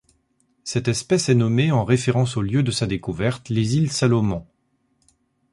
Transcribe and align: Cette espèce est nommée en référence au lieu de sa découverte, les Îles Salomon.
Cette 0.63 0.87
espèce 0.87 1.29
est 1.29 1.35
nommée 1.35 1.71
en 1.71 1.83
référence 1.85 2.35
au 2.35 2.41
lieu 2.41 2.63
de 2.63 2.71
sa 2.71 2.87
découverte, 2.87 3.49
les 3.49 3.77
Îles 3.77 3.91
Salomon. 3.91 4.47